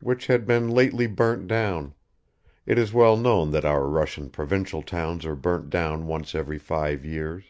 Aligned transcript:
which 0.00 0.28
had 0.28 0.46
been 0.46 0.70
lately 0.70 1.06
burnt 1.06 1.46
down 1.46 1.92
(it 2.64 2.78
is 2.78 2.94
well 2.94 3.18
known 3.18 3.50
that 3.50 3.66
our 3.66 3.86
Russian 3.86 4.30
provincial 4.30 4.82
towns 4.82 5.26
are 5.26 5.36
burnt 5.36 5.68
down 5.68 6.06
once 6.06 6.34
every 6.34 6.58
five 6.58 7.04
years). 7.04 7.44